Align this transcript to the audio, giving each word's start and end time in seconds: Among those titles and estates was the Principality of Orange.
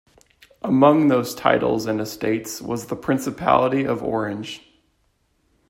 Among 0.63 1.09
those 1.09 1.35
titles 1.35 1.85
and 1.85 2.01
estates 2.01 2.59
was 2.59 2.87
the 2.87 2.95
Principality 2.95 3.83
of 3.85 4.01
Orange. 4.01 4.67